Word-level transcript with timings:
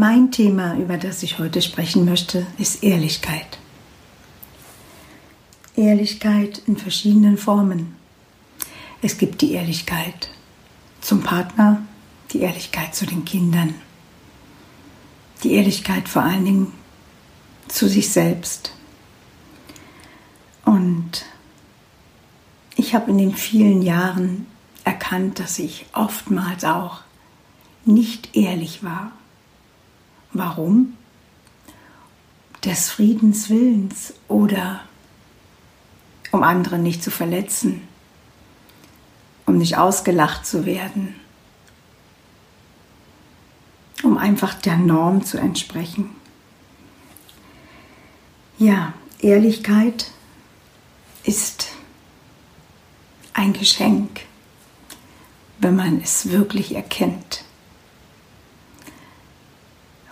Mein 0.00 0.30
Thema, 0.32 0.78
über 0.78 0.96
das 0.96 1.22
ich 1.22 1.38
heute 1.38 1.60
sprechen 1.60 2.06
möchte, 2.06 2.46
ist 2.56 2.82
Ehrlichkeit. 2.82 3.58
Ehrlichkeit 5.76 6.62
in 6.66 6.78
verschiedenen 6.78 7.36
Formen. 7.36 7.96
Es 9.02 9.18
gibt 9.18 9.42
die 9.42 9.52
Ehrlichkeit 9.52 10.30
zum 11.02 11.22
Partner, 11.22 11.82
die 12.30 12.40
Ehrlichkeit 12.40 12.94
zu 12.94 13.04
den 13.04 13.26
Kindern, 13.26 13.74
die 15.44 15.52
Ehrlichkeit 15.52 16.08
vor 16.08 16.22
allen 16.22 16.46
Dingen 16.46 16.72
zu 17.68 17.86
sich 17.86 18.08
selbst. 18.08 18.72
Und 20.64 21.26
ich 22.74 22.94
habe 22.94 23.10
in 23.10 23.18
den 23.18 23.34
vielen 23.34 23.82
Jahren 23.82 24.46
erkannt, 24.82 25.40
dass 25.40 25.58
ich 25.58 25.84
oftmals 25.92 26.64
auch 26.64 27.02
nicht 27.84 28.34
ehrlich 28.34 28.82
war 28.82 29.12
Warum? 30.32 30.96
Des 32.64 32.90
Friedens 32.90 33.48
Willens 33.48 34.14
oder 34.28 34.82
um 36.30 36.42
andere 36.42 36.78
nicht 36.78 37.02
zu 37.02 37.10
verletzen, 37.10 37.88
um 39.46 39.58
nicht 39.58 39.76
ausgelacht 39.76 40.46
zu 40.46 40.66
werden, 40.66 41.14
um 44.02 44.18
einfach 44.18 44.54
der 44.54 44.76
Norm 44.76 45.24
zu 45.24 45.38
entsprechen. 45.38 46.10
Ja, 48.58 48.92
Ehrlichkeit 49.18 50.10
ist 51.24 51.68
ein 53.32 53.52
Geschenk, 53.52 54.20
wenn 55.58 55.74
man 55.74 56.00
es 56.00 56.30
wirklich 56.30 56.74
erkennt 56.74 57.44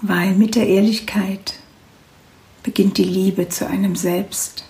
weil 0.00 0.34
mit 0.34 0.54
der 0.54 0.69
Ehrlichkeit 0.69 1.54
beginnt 2.62 2.98
die 2.98 3.04
Liebe 3.04 3.48
zu 3.48 3.66
einem 3.66 3.97
selbst. 3.97 4.64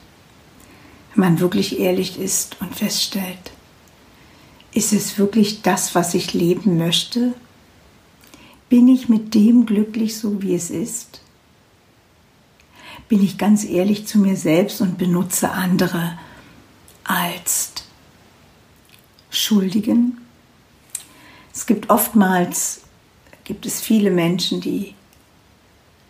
Wenn 1.15 1.21
man 1.21 1.41
wirklich 1.41 1.79
ehrlich 1.79 2.19
ist 2.19 2.57
und 2.61 2.75
feststellt, 2.75 3.53
ist 4.73 4.93
es 4.93 5.19
wirklich 5.19 5.63
das, 5.63 5.95
was 5.95 6.15
ich 6.15 6.35
leben 6.35 6.79
möchte? 6.79 7.35
Bin 8.69 8.89
ich 8.89 9.09
mit 9.09 9.35
dem 9.35 9.67
glücklich, 9.67 10.19
so 10.19 10.43
wie 10.43 10.55
es 10.55 10.71
ist? 10.71 11.21
Bin 13.09 13.23
ich 13.23 13.39
ganz 13.39 13.65
ehrlich 13.65 14.07
zu 14.07 14.19
mir 14.19 14.37
selbst 14.37 14.81
und 14.81 14.99
benutze 14.99 15.51
andere 15.51 16.19
als 17.05 17.73
Schuldigen? 19.31 20.19
Es 21.55 21.65
gibt 21.65 21.89
oftmals, 21.89 22.83
gibt 23.45 23.65
es 23.65 23.81
viele 23.81 24.11
Menschen, 24.11 24.61
die 24.61 24.95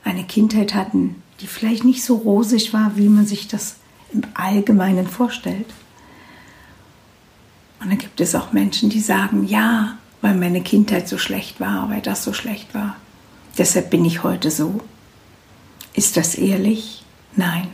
eine 0.08 0.24
Kindheit 0.24 0.74
hatten, 0.74 1.22
die 1.40 1.46
vielleicht 1.46 1.84
nicht 1.84 2.02
so 2.02 2.16
rosig 2.16 2.72
war, 2.72 2.96
wie 2.96 3.08
man 3.08 3.26
sich 3.26 3.48
das 3.48 3.76
im 4.12 4.22
Allgemeinen 4.34 5.06
vorstellt. 5.06 5.66
Und 7.80 7.90
dann 7.90 7.98
gibt 7.98 8.20
es 8.20 8.34
auch 8.34 8.52
Menschen, 8.52 8.90
die 8.90 9.00
sagen, 9.00 9.46
ja, 9.46 9.98
weil 10.20 10.34
meine 10.34 10.62
Kindheit 10.62 11.08
so 11.08 11.18
schlecht 11.18 11.60
war, 11.60 11.90
weil 11.90 12.00
das 12.00 12.24
so 12.24 12.32
schlecht 12.32 12.74
war. 12.74 12.96
Deshalb 13.56 13.90
bin 13.90 14.04
ich 14.04 14.22
heute 14.22 14.50
so. 14.50 14.80
Ist 15.94 16.16
das 16.16 16.34
ehrlich? 16.34 17.04
Nein. 17.36 17.68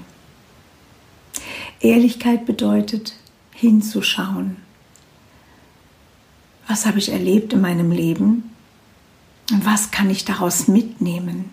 Ehrlichkeit 1.80 2.46
bedeutet 2.46 3.14
hinzuschauen. 3.52 4.56
Was 6.66 6.86
habe 6.86 6.98
ich 6.98 7.10
erlebt 7.10 7.52
in 7.52 7.60
meinem 7.60 7.90
Leben? 7.90 8.50
Und 9.50 9.64
was 9.66 9.90
kann 9.90 10.10
ich 10.10 10.24
daraus 10.24 10.68
mitnehmen? 10.68 11.50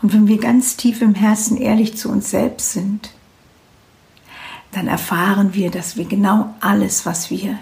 Und 0.00 0.12
wenn 0.12 0.28
wir 0.28 0.38
ganz 0.38 0.76
tief 0.76 1.02
im 1.02 1.14
Herzen 1.14 1.56
ehrlich 1.56 1.96
zu 1.96 2.08
uns 2.08 2.30
selbst 2.30 2.72
sind, 2.72 3.10
dann 4.72 4.86
erfahren 4.86 5.54
wir, 5.54 5.70
dass 5.70 5.96
wir 5.96 6.04
genau 6.04 6.54
alles, 6.60 7.06
was 7.06 7.30
wir 7.30 7.58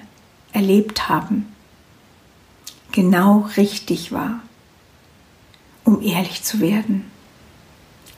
erlebt 0.53 1.09
haben, 1.09 1.47
genau 2.93 3.49
richtig 3.57 4.13
war, 4.13 4.41
um 5.85 6.03
ehrlich 6.03 6.43
zu 6.43 6.61
werden. 6.61 7.05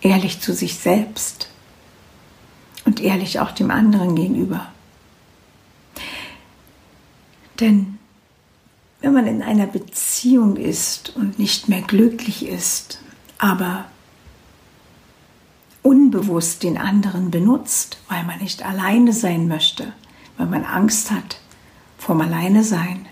Ehrlich 0.01 0.41
zu 0.41 0.55
sich 0.55 0.77
selbst 0.77 1.49
und 2.85 3.01
ehrlich 3.01 3.41
auch 3.41 3.51
dem 3.51 3.73
anderen 3.73 4.15
gegenüber. 4.15 4.69
Denn 7.59 7.99
wenn 9.01 9.13
man 9.13 9.27
in 9.27 9.43
einer 9.43 9.67
Beziehung 9.67 10.57
ist 10.57 11.15
und 11.17 11.39
nicht 11.41 11.69
mehr 11.69 11.83
glücklich 11.83 12.47
ist, 12.47 13.01
aber 13.39 13.87
unbewusst 15.89 16.65
den 16.65 16.77
anderen 16.77 17.31
benutzt, 17.31 17.97
weil 18.11 18.23
man 18.25 18.41
nicht 18.41 18.63
alleine 18.63 19.15
sein 19.15 19.49
möchte, 19.49 19.95
weil 20.37 20.47
man 20.47 20.65
Angst 20.65 21.11
hat 21.11 21.41
vom 21.97 22.21
Alleinesein, 22.21 23.07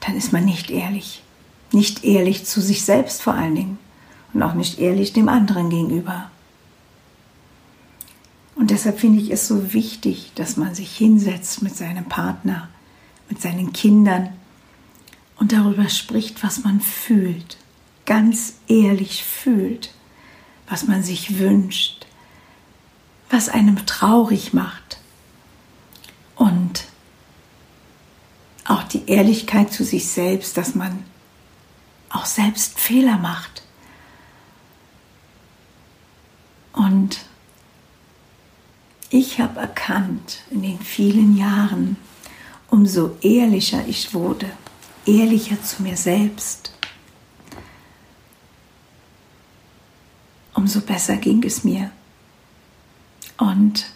dann 0.00 0.16
ist 0.16 0.32
man 0.32 0.46
nicht 0.46 0.70
ehrlich. 0.70 1.22
Nicht 1.70 2.02
ehrlich 2.02 2.46
zu 2.46 2.62
sich 2.62 2.82
selbst 2.82 3.20
vor 3.20 3.34
allen 3.34 3.54
Dingen 3.54 3.78
und 4.32 4.42
auch 4.42 4.54
nicht 4.54 4.78
ehrlich 4.78 5.12
dem 5.12 5.28
anderen 5.28 5.68
gegenüber. 5.68 6.30
Und 8.56 8.70
deshalb 8.70 8.98
finde 8.98 9.20
ich 9.20 9.30
es 9.30 9.46
so 9.46 9.74
wichtig, 9.74 10.32
dass 10.34 10.56
man 10.56 10.74
sich 10.74 10.96
hinsetzt 10.96 11.62
mit 11.62 11.76
seinem 11.76 12.06
Partner, 12.06 12.70
mit 13.28 13.40
seinen 13.42 13.74
Kindern 13.74 14.30
und 15.36 15.52
darüber 15.52 15.90
spricht, 15.90 16.42
was 16.42 16.64
man 16.64 16.80
fühlt, 16.80 17.58
ganz 18.06 18.54
ehrlich 18.66 19.24
fühlt 19.24 19.90
was 20.70 20.86
man 20.86 21.02
sich 21.02 21.38
wünscht, 21.38 22.06
was 23.28 23.48
einem 23.48 23.84
traurig 23.86 24.54
macht. 24.54 24.98
Und 26.36 26.84
auch 28.64 28.84
die 28.84 29.08
Ehrlichkeit 29.08 29.72
zu 29.72 29.84
sich 29.84 30.08
selbst, 30.08 30.56
dass 30.56 30.74
man 30.76 31.04
auch 32.08 32.24
selbst 32.24 32.78
Fehler 32.78 33.18
macht. 33.18 33.62
Und 36.72 37.18
ich 39.10 39.40
habe 39.40 39.58
erkannt 39.58 40.42
in 40.50 40.62
den 40.62 40.78
vielen 40.78 41.36
Jahren, 41.36 41.96
umso 42.68 43.16
ehrlicher 43.22 43.86
ich 43.88 44.14
wurde, 44.14 44.48
ehrlicher 45.04 45.60
zu 45.62 45.82
mir 45.82 45.96
selbst, 45.96 46.70
umso 50.70 50.86
besser 50.86 51.16
ging 51.16 51.42
es 51.42 51.64
mir. 51.64 51.90
Und 53.38 53.86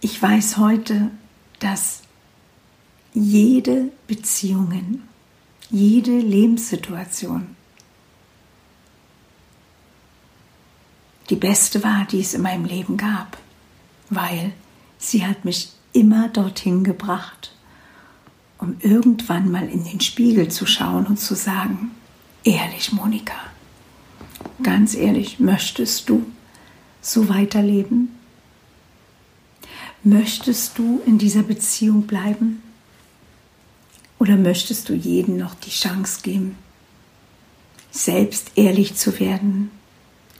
ich 0.00 0.20
weiß 0.20 0.56
heute, 0.56 1.10
dass 1.58 2.00
jede 3.12 3.92
Beziehung, 4.06 5.02
jede 5.68 6.18
Lebenssituation 6.18 7.54
die 11.28 11.36
beste 11.36 11.84
war, 11.84 12.06
die 12.06 12.20
es 12.20 12.32
in 12.32 12.40
meinem 12.40 12.64
Leben 12.64 12.96
gab, 12.96 13.36
weil 14.08 14.54
sie 14.96 15.26
hat 15.26 15.44
mich 15.44 15.72
immer 15.92 16.30
dorthin 16.30 16.82
gebracht, 16.82 17.52
um 18.56 18.78
irgendwann 18.80 19.50
mal 19.50 19.68
in 19.68 19.84
den 19.84 20.00
Spiegel 20.00 20.48
zu 20.48 20.64
schauen 20.64 21.06
und 21.06 21.18
zu 21.18 21.34
sagen, 21.34 21.90
ehrlich, 22.44 22.92
Monika, 22.92 23.34
ganz 24.62 24.94
ehrlich, 24.94 25.38
möchtest 25.38 26.08
du 26.08 26.26
so 27.00 27.28
weiterleben? 27.28 28.16
Möchtest 30.02 30.78
du 30.78 31.00
in 31.06 31.18
dieser 31.18 31.42
Beziehung 31.42 32.06
bleiben? 32.06 32.62
Oder 34.18 34.36
möchtest 34.36 34.88
du 34.88 34.94
jedem 34.94 35.38
noch 35.38 35.54
die 35.54 35.70
Chance 35.70 36.20
geben, 36.22 36.56
selbst 37.90 38.52
ehrlich 38.54 38.94
zu 38.94 39.18
werden 39.18 39.70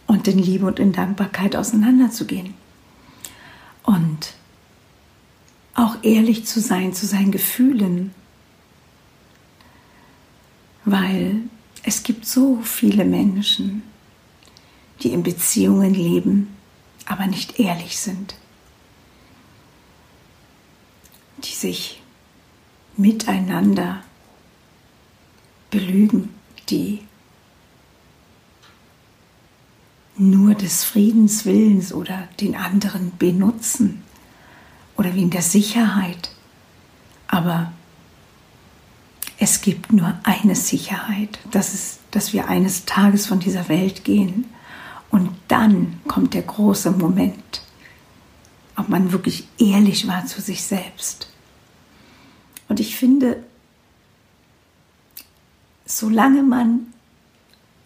und 0.07 0.29
in 0.29 0.39
Liebe 0.39 0.67
und 0.67 0.79
in 0.79 0.93
Dankbarkeit 0.93 1.57
auseinanderzugehen? 1.57 2.55
Und 3.83 4.35
auch 5.75 5.97
ehrlich 6.03 6.45
zu 6.47 6.61
sein 6.61 6.93
zu 6.93 7.07
seinen 7.07 7.33
Gefühlen, 7.33 8.15
weil 10.85 11.43
es 11.83 12.03
gibt 12.03 12.27
so 12.27 12.61
viele 12.63 13.05
Menschen, 13.05 13.83
die 15.03 15.13
in 15.13 15.23
Beziehungen 15.23 15.95
leben, 15.95 16.57
aber 17.07 17.27
nicht 17.27 17.59
ehrlich 17.59 17.99
sind, 17.99 18.37
die 21.39 21.55
sich 21.55 22.03
miteinander 22.97 24.03
belügen, 25.71 26.35
die 26.69 27.01
nur 30.17 30.55
des 30.55 30.85
Friedens 30.85 31.47
willens 31.47 31.95
oder 31.95 32.29
den 32.41 32.55
anderen 32.55 33.17
benutzen 33.17 34.03
oder 34.97 35.11
in 35.13 35.31
der 35.31 35.41
Sicherheit. 35.41 36.31
Aber 37.27 37.73
es 39.43 39.63
gibt 39.63 39.91
nur 39.91 40.21
eine 40.23 40.55
Sicherheit, 40.55 41.39
das 41.51 41.73
ist, 41.73 42.01
dass 42.11 42.35
wir 42.35 42.49
eines 42.49 42.85
Tages 42.85 43.27
von 43.27 43.41
dieser 43.41 43.71
Welt 43.71 44.05
gehen. 44.05 44.45
Und 45.11 45.31
dann 45.49 45.99
kommt 46.07 46.35
der 46.35 46.43
große 46.43 46.91
Moment, 46.91 47.63
ob 48.77 48.91
man 48.91 49.13
wirklich 49.13 49.49
ehrlich 49.59 50.07
war 50.07 50.27
zu 50.27 50.43
sich 50.43 50.63
selbst. 50.63 51.33
Und 52.69 52.81
ich 52.81 52.97
finde, 52.97 53.43
solange 55.87 56.43
man 56.43 56.93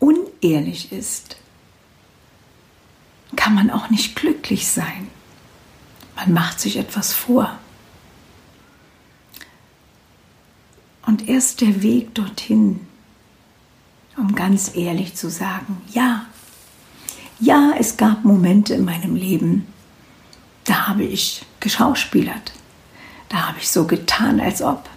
unehrlich 0.00 0.90
ist, 0.90 1.36
kann 3.36 3.54
man 3.54 3.70
auch 3.70 3.90
nicht 3.90 4.16
glücklich 4.16 4.66
sein. 4.66 5.06
Man 6.16 6.32
macht 6.32 6.58
sich 6.58 6.78
etwas 6.78 7.12
vor. 7.12 7.58
Und 11.06 11.28
erst 11.28 11.60
der 11.60 11.82
Weg 11.82 12.14
dorthin, 12.14 12.80
um 14.16 14.34
ganz 14.34 14.74
ehrlich 14.74 15.14
zu 15.14 15.28
sagen, 15.28 15.82
ja, 15.92 16.26
ja, 17.40 17.72
es 17.78 17.96
gab 17.96 18.24
Momente 18.24 18.74
in 18.74 18.84
meinem 18.84 19.16
Leben, 19.16 19.66
da 20.64 20.88
habe 20.88 21.04
ich 21.04 21.44
geschauspielert, 21.60 22.52
da 23.28 23.48
habe 23.48 23.58
ich 23.58 23.68
so 23.68 23.86
getan, 23.86 24.40
als 24.40 24.62
ob 24.62 24.88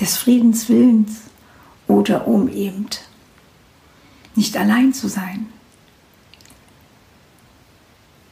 des 0.00 0.16
Friedens 0.16 0.68
willens 0.68 1.20
oder 1.86 2.26
um 2.26 2.48
eben 2.48 2.86
nicht 4.34 4.56
allein 4.56 4.94
zu 4.94 5.08
sein. 5.08 5.46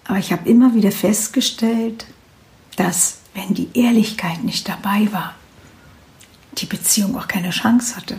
Aber 0.04 0.18
ich 0.18 0.32
habe 0.32 0.48
immer 0.48 0.74
wieder 0.74 0.90
festgestellt, 0.90 2.06
dass 2.76 3.18
wenn 3.34 3.52
die 3.52 3.68
Ehrlichkeit 3.74 4.42
nicht 4.42 4.68
dabei 4.68 5.12
war, 5.12 5.34
die 6.60 6.66
Beziehung 6.66 7.16
auch 7.16 7.28
keine 7.28 7.50
Chance 7.50 7.96
hatte. 7.96 8.18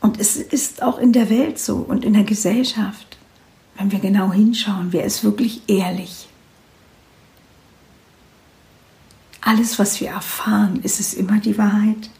Und 0.00 0.20
es 0.20 0.36
ist 0.36 0.82
auch 0.82 0.98
in 0.98 1.12
der 1.12 1.30
Welt 1.30 1.58
so 1.58 1.76
und 1.76 2.04
in 2.04 2.14
der 2.14 2.24
Gesellschaft, 2.24 3.18
wenn 3.76 3.90
wir 3.90 3.98
genau 3.98 4.32
hinschauen, 4.32 4.92
wer 4.92 5.04
ist 5.04 5.24
wirklich 5.24 5.62
ehrlich. 5.68 6.28
Alles, 9.40 9.78
was 9.78 10.00
wir 10.00 10.10
erfahren, 10.10 10.82
ist 10.82 11.00
es 11.00 11.14
immer 11.14 11.38
die 11.40 11.58
Wahrheit. 11.58 12.10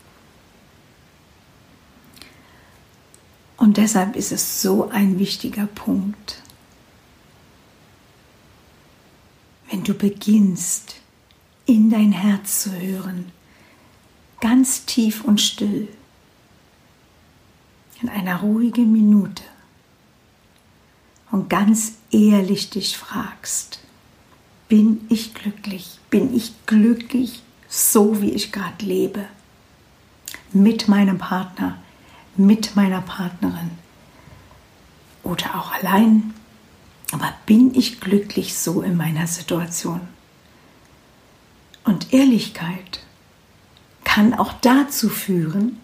Und 3.57 3.79
deshalb 3.79 4.17
ist 4.17 4.33
es 4.33 4.63
so 4.63 4.89
ein 4.91 5.19
wichtiger 5.19 5.67
Punkt. 5.67 6.43
Wenn 9.71 9.83
du 9.83 9.95
beginnst, 9.95 10.97
in 11.67 11.91
dein 11.91 12.13
Herz 12.13 12.63
zu 12.63 12.73
hören, 12.73 13.33
ganz 14.41 14.87
tief 14.87 15.25
und 15.25 15.41
still, 15.41 15.89
in 18.01 18.09
einer 18.09 18.41
ruhigen 18.41 18.93
Minute 18.93 19.43
und 21.31 21.51
ganz 21.51 21.95
ehrlich 22.11 22.71
dich 22.71 22.97
fragst, 22.97 23.81
bin 24.69 25.07
ich 25.09 25.35
glücklich? 25.35 25.99
Bin 26.11 26.35
ich 26.35 26.53
glücklich, 26.67 27.43
so 27.69 28.21
wie 28.21 28.31
ich 28.31 28.53
gerade 28.53 28.85
lebe? 28.85 29.27
Mit 30.53 30.89
meinem 30.89 31.19
Partner, 31.19 31.79
mit 32.37 32.77
meiner 32.77 33.01
Partnerin 33.01 33.71
oder 35.23 35.57
auch 35.57 35.73
allein. 35.73 36.35
Aber 37.13 37.33
bin 37.47 37.75
ich 37.75 38.01
glücklich 38.01 38.57
so 38.59 38.83
in 38.83 38.97
meiner 38.97 39.27
Situation? 39.27 40.01
Und 41.87 42.13
Ehrlichkeit 42.13 43.01
kann 44.05 44.35
auch 44.35 44.53
dazu 44.61 45.09
führen, 45.09 45.81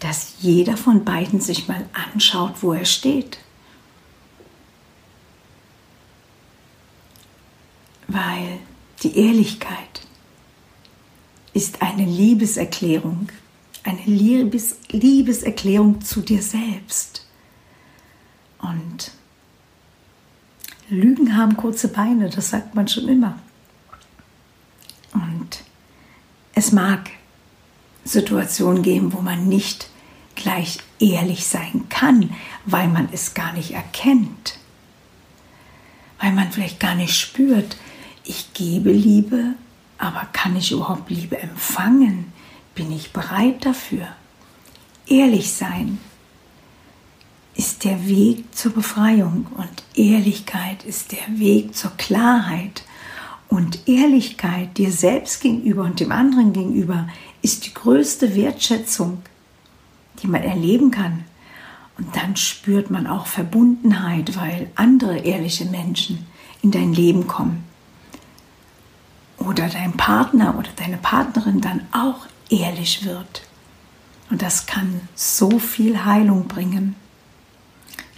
dass 0.00 0.34
jeder 0.40 0.76
von 0.76 1.06
beiden 1.06 1.40
sich 1.40 1.66
mal 1.66 1.86
anschaut, 2.12 2.56
wo 2.60 2.74
er 2.74 2.84
steht. 2.84 3.38
Weil 8.06 8.58
die 9.02 9.16
Ehrlichkeit 9.16 10.02
ist 11.54 11.80
eine 11.80 12.04
Liebeserklärung 12.04 13.28
eine 13.84 14.02
Liebes 14.06 14.76
Liebeserklärung 14.90 16.00
zu 16.00 16.22
dir 16.22 16.42
selbst. 16.42 17.26
Und 18.58 19.12
Lügen 20.88 21.36
haben 21.36 21.56
kurze 21.56 21.88
Beine, 21.88 22.30
das 22.30 22.50
sagt 22.50 22.74
man 22.74 22.88
schon 22.88 23.08
immer. 23.08 23.38
Und 25.14 25.62
es 26.54 26.72
mag 26.72 27.10
Situationen 28.04 28.82
geben, 28.82 29.12
wo 29.12 29.20
man 29.20 29.48
nicht 29.48 29.88
gleich 30.34 30.78
ehrlich 30.98 31.46
sein 31.46 31.86
kann, 31.88 32.30
weil 32.66 32.88
man 32.88 33.08
es 33.12 33.34
gar 33.34 33.52
nicht 33.52 33.72
erkennt, 33.72 34.58
weil 36.20 36.32
man 36.32 36.50
vielleicht 36.52 36.80
gar 36.80 36.94
nicht 36.94 37.18
spürt, 37.18 37.76
ich 38.24 38.52
gebe 38.52 38.90
Liebe, 38.90 39.54
aber 39.98 40.26
kann 40.32 40.56
ich 40.56 40.72
überhaupt 40.72 41.10
Liebe 41.10 41.38
empfangen? 41.38 42.32
Bin 42.74 42.90
ich 42.90 43.12
bereit 43.12 43.64
dafür? 43.64 44.08
Ehrlich 45.06 45.52
sein 45.52 45.98
ist 47.54 47.84
der 47.84 48.06
Weg 48.06 48.54
zur 48.54 48.72
Befreiung 48.72 49.46
und 49.56 49.84
Ehrlichkeit 49.94 50.82
ist 50.82 51.12
der 51.12 51.38
Weg 51.38 51.76
zur 51.76 51.92
Klarheit. 51.92 52.82
Und 53.48 53.88
Ehrlichkeit 53.88 54.76
dir 54.78 54.90
selbst 54.90 55.40
gegenüber 55.40 55.82
und 55.82 56.00
dem 56.00 56.12
anderen 56.12 56.52
gegenüber 56.52 57.08
ist 57.42 57.66
die 57.66 57.74
größte 57.74 58.34
Wertschätzung, 58.34 59.22
die 60.22 60.26
man 60.26 60.42
erleben 60.42 60.90
kann. 60.90 61.24
Und 61.96 62.16
dann 62.16 62.36
spürt 62.36 62.90
man 62.90 63.06
auch 63.06 63.26
Verbundenheit, 63.26 64.36
weil 64.36 64.70
andere 64.74 65.18
ehrliche 65.18 65.66
Menschen 65.66 66.26
in 66.62 66.70
dein 66.70 66.92
Leben 66.92 67.26
kommen. 67.26 67.64
Oder 69.38 69.68
dein 69.68 69.92
Partner 69.92 70.58
oder 70.58 70.70
deine 70.76 70.96
Partnerin 70.96 71.60
dann 71.60 71.82
auch 71.92 72.26
ehrlich 72.48 73.04
wird. 73.04 73.42
Und 74.30 74.42
das 74.42 74.66
kann 74.66 75.02
so 75.14 75.58
viel 75.58 76.04
Heilung 76.04 76.48
bringen. 76.48 76.96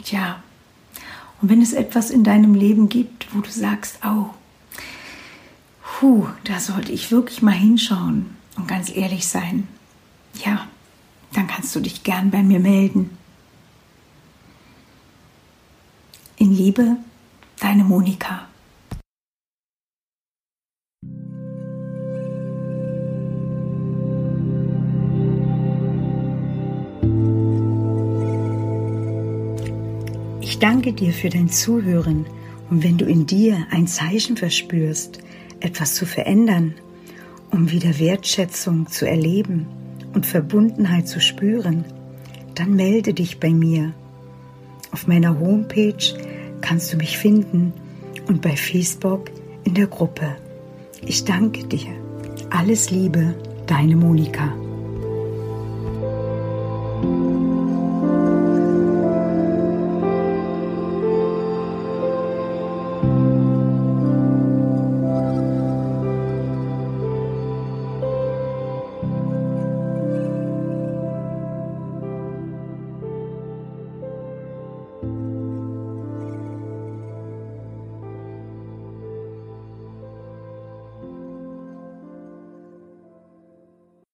Ja, 0.04 0.40
und 1.42 1.50
wenn 1.50 1.60
es 1.60 1.72
etwas 1.72 2.10
in 2.10 2.24
deinem 2.24 2.54
Leben 2.54 2.88
gibt, 2.88 3.34
wo 3.34 3.40
du 3.40 3.50
sagst, 3.50 3.98
oh, 4.04 4.30
puh, 5.98 6.26
da 6.44 6.60
sollte 6.60 6.92
ich 6.92 7.10
wirklich 7.10 7.40
mal 7.40 7.52
hinschauen 7.52 8.36
und 8.56 8.68
ganz 8.68 8.94
ehrlich 8.94 9.26
sein, 9.26 9.66
ja, 10.44 10.68
dann 11.32 11.46
kannst 11.46 11.74
du 11.74 11.80
dich 11.80 12.02
gern 12.02 12.30
bei 12.30 12.42
mir 12.42 12.60
melden. 12.60 13.16
In 16.36 16.54
Liebe, 16.54 16.98
deine 17.60 17.84
Monika. 17.84 18.46
Ich 30.42 30.58
danke 30.58 30.92
dir 30.92 31.14
für 31.14 31.30
dein 31.30 31.48
Zuhören 31.48 32.26
und 32.68 32.82
wenn 32.82 32.98
du 32.98 33.06
in 33.06 33.26
dir 33.26 33.66
ein 33.70 33.86
Zeichen 33.86 34.36
verspürst, 34.36 35.20
etwas 35.60 35.94
zu 35.94 36.06
verändern, 36.06 36.74
um 37.50 37.70
wieder 37.70 37.98
Wertschätzung 37.98 38.86
zu 38.88 39.08
erleben 39.08 39.66
und 40.14 40.26
Verbundenheit 40.26 41.08
zu 41.08 41.20
spüren, 41.20 41.84
dann 42.54 42.74
melde 42.74 43.14
dich 43.14 43.38
bei 43.38 43.50
mir. 43.50 43.92
Auf 44.92 45.06
meiner 45.06 45.38
Homepage 45.38 46.14
kannst 46.60 46.92
du 46.92 46.96
mich 46.96 47.18
finden 47.18 47.72
und 48.28 48.42
bei 48.42 48.56
Facebook 48.56 49.30
in 49.64 49.74
der 49.74 49.86
Gruppe. 49.86 50.36
Ich 51.04 51.24
danke 51.24 51.64
dir. 51.64 51.92
Alles 52.50 52.90
Liebe, 52.90 53.34
deine 53.66 53.96
Monika. 53.96 54.52